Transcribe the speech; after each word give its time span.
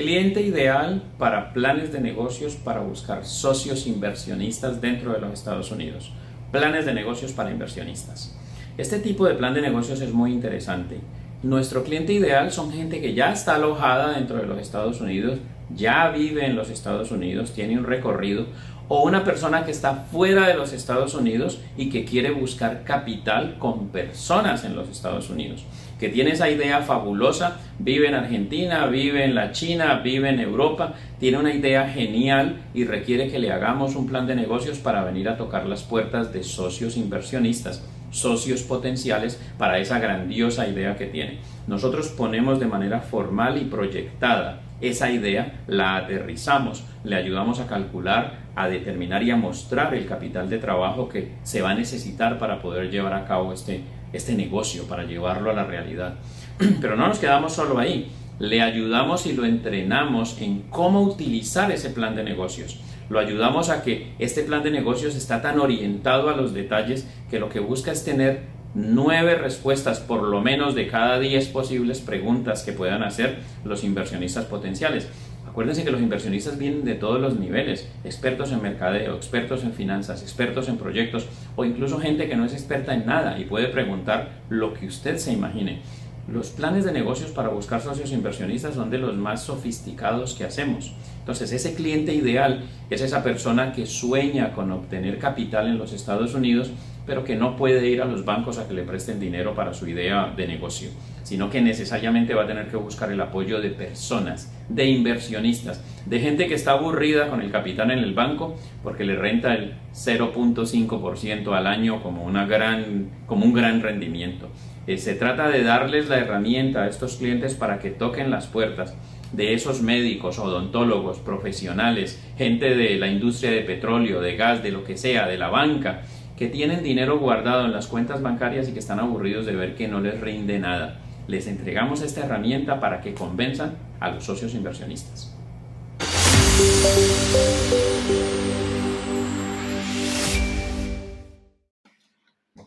Cliente 0.00 0.40
ideal 0.40 1.02
para 1.18 1.52
planes 1.52 1.92
de 1.92 2.00
negocios 2.00 2.54
para 2.54 2.80
buscar 2.80 3.26
socios 3.26 3.86
inversionistas 3.86 4.80
dentro 4.80 5.12
de 5.12 5.20
los 5.20 5.34
Estados 5.34 5.70
Unidos. 5.72 6.10
Planes 6.50 6.86
de 6.86 6.94
negocios 6.94 7.32
para 7.32 7.50
inversionistas. 7.50 8.34
Este 8.78 8.98
tipo 8.98 9.26
de 9.26 9.34
plan 9.34 9.52
de 9.52 9.60
negocios 9.60 10.00
es 10.00 10.14
muy 10.14 10.32
interesante. 10.32 11.00
Nuestro 11.42 11.84
cliente 11.84 12.12
ideal 12.12 12.52
son 12.52 12.70
gente 12.70 13.00
que 13.00 13.14
ya 13.14 13.32
está 13.32 13.54
alojada 13.54 14.12
dentro 14.12 14.36
de 14.36 14.46
los 14.46 14.58
Estados 14.58 15.00
Unidos, 15.00 15.38
ya 15.74 16.10
vive 16.10 16.44
en 16.44 16.54
los 16.54 16.68
Estados 16.68 17.10
Unidos, 17.12 17.52
tiene 17.52 17.78
un 17.78 17.86
recorrido, 17.86 18.44
o 18.88 19.04
una 19.04 19.24
persona 19.24 19.64
que 19.64 19.70
está 19.70 19.94
fuera 19.94 20.46
de 20.48 20.54
los 20.54 20.74
Estados 20.74 21.14
Unidos 21.14 21.58
y 21.78 21.88
que 21.88 22.04
quiere 22.04 22.30
buscar 22.30 22.82
capital 22.84 23.56
con 23.58 23.88
personas 23.88 24.64
en 24.64 24.76
los 24.76 24.90
Estados 24.90 25.30
Unidos, 25.30 25.64
que 25.98 26.10
tiene 26.10 26.32
esa 26.32 26.50
idea 26.50 26.82
fabulosa, 26.82 27.56
vive 27.78 28.08
en 28.08 28.16
Argentina, 28.16 28.84
vive 28.88 29.24
en 29.24 29.34
la 29.34 29.52
China, 29.52 30.02
vive 30.04 30.28
en 30.28 30.40
Europa, 30.40 30.92
tiene 31.18 31.38
una 31.38 31.54
idea 31.54 31.88
genial 31.88 32.60
y 32.74 32.84
requiere 32.84 33.30
que 33.30 33.38
le 33.38 33.50
hagamos 33.50 33.96
un 33.96 34.06
plan 34.06 34.26
de 34.26 34.34
negocios 34.34 34.76
para 34.76 35.04
venir 35.04 35.30
a 35.30 35.38
tocar 35.38 35.64
las 35.64 35.84
puertas 35.84 36.34
de 36.34 36.42
socios 36.42 36.98
inversionistas 36.98 37.82
socios 38.10 38.62
potenciales 38.62 39.40
para 39.58 39.78
esa 39.78 39.98
grandiosa 39.98 40.68
idea 40.68 40.96
que 40.96 41.06
tiene. 41.06 41.38
Nosotros 41.66 42.08
ponemos 42.08 42.60
de 42.60 42.66
manera 42.66 43.00
formal 43.00 43.58
y 43.58 43.64
proyectada 43.64 44.60
esa 44.80 45.10
idea, 45.10 45.60
la 45.66 45.96
aterrizamos, 45.96 46.84
le 47.04 47.16
ayudamos 47.16 47.60
a 47.60 47.66
calcular, 47.66 48.38
a 48.56 48.68
determinar 48.68 49.22
y 49.22 49.30
a 49.30 49.36
mostrar 49.36 49.94
el 49.94 50.06
capital 50.06 50.48
de 50.48 50.58
trabajo 50.58 51.08
que 51.08 51.32
se 51.42 51.60
va 51.60 51.70
a 51.70 51.74
necesitar 51.74 52.38
para 52.38 52.62
poder 52.62 52.90
llevar 52.90 53.12
a 53.12 53.26
cabo 53.26 53.52
este, 53.52 53.82
este 54.12 54.34
negocio, 54.34 54.84
para 54.84 55.04
llevarlo 55.04 55.50
a 55.50 55.54
la 55.54 55.64
realidad. 55.64 56.14
Pero 56.80 56.96
no 56.96 57.08
nos 57.08 57.18
quedamos 57.18 57.52
solo 57.52 57.78
ahí, 57.78 58.10
le 58.38 58.62
ayudamos 58.62 59.26
y 59.26 59.34
lo 59.34 59.44
entrenamos 59.44 60.40
en 60.40 60.62
cómo 60.70 61.02
utilizar 61.02 61.70
ese 61.70 61.90
plan 61.90 62.16
de 62.16 62.24
negocios. 62.24 62.80
Lo 63.10 63.18
ayudamos 63.18 63.70
a 63.70 63.82
que 63.82 64.12
este 64.20 64.44
plan 64.44 64.62
de 64.62 64.70
negocios 64.70 65.16
está 65.16 65.42
tan 65.42 65.58
orientado 65.58 66.30
a 66.30 66.36
los 66.36 66.54
detalles 66.54 67.08
que 67.28 67.40
lo 67.40 67.48
que 67.48 67.58
busca 67.58 67.90
es 67.90 68.04
tener 68.04 68.42
nueve 68.72 69.34
respuestas 69.34 69.98
por 69.98 70.22
lo 70.22 70.40
menos 70.40 70.76
de 70.76 70.86
cada 70.86 71.18
diez 71.18 71.48
posibles 71.48 72.00
preguntas 72.00 72.62
que 72.62 72.72
puedan 72.72 73.02
hacer 73.02 73.38
los 73.64 73.82
inversionistas 73.82 74.44
potenciales. 74.44 75.08
Acuérdense 75.48 75.82
que 75.82 75.90
los 75.90 76.00
inversionistas 76.00 76.56
vienen 76.56 76.84
de 76.84 76.94
todos 76.94 77.20
los 77.20 77.36
niveles, 77.36 77.90
expertos 78.04 78.52
en 78.52 78.62
mercadeo, 78.62 79.16
expertos 79.16 79.64
en 79.64 79.72
finanzas, 79.72 80.22
expertos 80.22 80.68
en 80.68 80.76
proyectos 80.76 81.26
o 81.56 81.64
incluso 81.64 81.98
gente 81.98 82.28
que 82.28 82.36
no 82.36 82.44
es 82.44 82.52
experta 82.52 82.94
en 82.94 83.06
nada 83.06 83.40
y 83.40 83.44
puede 83.44 83.66
preguntar 83.66 84.28
lo 84.48 84.72
que 84.72 84.86
usted 84.86 85.16
se 85.16 85.32
imagine. 85.32 85.80
Los 86.30 86.50
planes 86.50 86.84
de 86.84 86.92
negocios 86.92 87.32
para 87.32 87.48
buscar 87.48 87.80
socios 87.80 88.12
inversionistas 88.12 88.76
son 88.76 88.88
de 88.88 88.98
los 88.98 89.16
más 89.16 89.42
sofisticados 89.42 90.34
que 90.34 90.44
hacemos. 90.44 90.94
Entonces, 91.18 91.50
ese 91.50 91.74
cliente 91.74 92.14
ideal 92.14 92.62
es 92.88 93.00
esa 93.00 93.24
persona 93.24 93.72
que 93.72 93.84
sueña 93.84 94.52
con 94.52 94.70
obtener 94.70 95.18
capital 95.18 95.66
en 95.66 95.76
los 95.76 95.92
Estados 95.92 96.32
Unidos, 96.34 96.70
pero 97.04 97.24
que 97.24 97.34
no 97.34 97.56
puede 97.56 97.88
ir 97.88 98.00
a 98.00 98.04
los 98.04 98.24
bancos 98.24 98.58
a 98.58 98.68
que 98.68 98.74
le 98.74 98.84
presten 98.84 99.18
dinero 99.18 99.56
para 99.56 99.74
su 99.74 99.88
idea 99.88 100.32
de 100.36 100.46
negocio, 100.46 100.90
sino 101.24 101.50
que 101.50 101.60
necesariamente 101.60 102.32
va 102.32 102.44
a 102.44 102.46
tener 102.46 102.68
que 102.68 102.76
buscar 102.76 103.10
el 103.10 103.20
apoyo 103.20 103.60
de 103.60 103.70
personas, 103.70 104.52
de 104.68 104.86
inversionistas, 104.86 105.82
de 106.06 106.20
gente 106.20 106.46
que 106.46 106.54
está 106.54 106.72
aburrida 106.72 107.28
con 107.28 107.40
el 107.40 107.50
capital 107.50 107.90
en 107.90 107.98
el 107.98 108.14
banco 108.14 108.56
porque 108.82 109.04
le 109.04 109.16
renta 109.16 109.54
el 109.54 109.74
0.5% 109.92 111.56
al 111.56 111.66
año 111.66 112.02
como, 112.02 112.24
una 112.24 112.46
gran, 112.46 113.10
como 113.26 113.44
un 113.44 113.52
gran 113.52 113.80
rendimiento. 113.80 114.48
Eh, 114.86 114.98
se 114.98 115.14
trata 115.14 115.48
de 115.48 115.62
darles 115.62 116.08
la 116.08 116.18
herramienta 116.18 116.82
a 116.82 116.88
estos 116.88 117.16
clientes 117.16 117.54
para 117.54 117.78
que 117.78 117.90
toquen 117.90 118.30
las 118.30 118.46
puertas 118.46 118.96
de 119.32 119.54
esos 119.54 119.82
médicos, 119.82 120.38
odontólogos, 120.38 121.18
profesionales, 121.18 122.20
gente 122.36 122.74
de 122.74 122.96
la 122.96 123.08
industria 123.08 123.52
de 123.52 123.60
petróleo, 123.60 124.20
de 124.20 124.36
gas, 124.36 124.62
de 124.62 124.72
lo 124.72 124.82
que 124.82 124.96
sea, 124.96 125.28
de 125.28 125.38
la 125.38 125.48
banca, 125.48 126.02
que 126.36 126.48
tienen 126.48 126.82
dinero 126.82 127.18
guardado 127.18 127.66
en 127.66 127.72
las 127.72 127.86
cuentas 127.86 128.22
bancarias 128.22 128.68
y 128.68 128.72
que 128.72 128.78
están 128.78 128.98
aburridos 128.98 129.46
de 129.46 129.54
ver 129.54 129.74
que 129.76 129.88
no 129.88 130.00
les 130.00 130.20
rinde 130.20 130.58
nada. 130.58 130.98
Les 131.28 131.46
entregamos 131.46 132.02
esta 132.02 132.24
herramienta 132.24 132.80
para 132.80 133.00
que 133.00 133.14
convenzan 133.14 133.74
a 134.00 134.10
los 134.10 134.24
socios 134.24 134.54
inversionistas. 134.54 135.39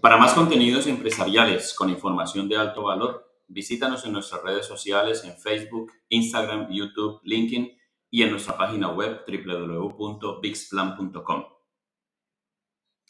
Para 0.00 0.16
más 0.16 0.32
contenidos 0.34 0.88
empresariales 0.88 1.72
con 1.74 1.88
información 1.88 2.48
de 2.48 2.56
alto 2.56 2.82
valor, 2.82 3.30
visítanos 3.46 4.04
en 4.04 4.12
nuestras 4.12 4.42
redes 4.42 4.66
sociales 4.66 5.22
en 5.24 5.38
Facebook, 5.38 5.92
Instagram, 6.08 6.72
YouTube, 6.72 7.20
LinkedIn 7.22 7.70
y 8.10 8.22
en 8.22 8.32
nuestra 8.32 8.56
página 8.56 8.90
web 8.90 9.20
www.bixplan.com. 9.26 11.61